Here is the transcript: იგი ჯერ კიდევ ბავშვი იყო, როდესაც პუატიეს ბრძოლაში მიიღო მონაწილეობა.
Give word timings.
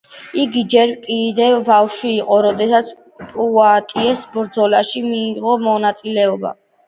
იგი 0.43 0.61
ჯერ 0.73 0.93
კიდევ 1.01 1.57
ბავშვი 1.67 2.13
იყო, 2.21 2.37
როდესაც 2.45 2.89
პუატიეს 3.35 4.25
ბრძოლაში 4.37 5.05
მიიღო 5.11 5.53
მონაწილეობა. 5.69 6.55